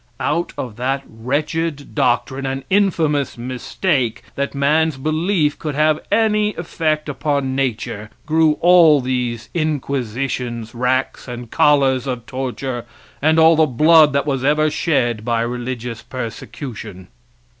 [0.19, 7.07] Out of that wretched doctrine and infamous mistake that man's belief could have any effect
[7.07, 12.83] upon nature grew all these inquisitions, racks and collars of torture,
[13.21, 17.07] and all the blood that was ever shed by religious persecution.